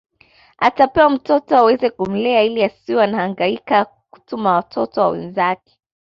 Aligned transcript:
Atapewa 0.59 1.09
mtoto 1.09 1.57
aweze 1.57 1.89
kumlea 1.89 2.43
ili 2.43 2.63
asiwe 2.63 3.03
anahangaika 3.03 3.85
kutuma 3.85 4.53
watoto 4.55 5.01
wa 5.01 5.09
wenzake 5.09 5.77